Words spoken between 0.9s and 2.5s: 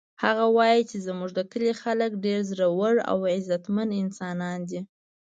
زموږ د کلي خلک ډېر